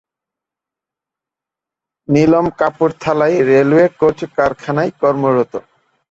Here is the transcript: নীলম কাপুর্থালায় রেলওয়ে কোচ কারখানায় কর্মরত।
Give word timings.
নীলম 2.07 2.45
কাপুর্থালায় 2.59 3.37
রেলওয়ে 3.49 3.87
কোচ 3.99 4.17
কারখানায় 4.37 4.91
কর্মরত। 5.01 5.53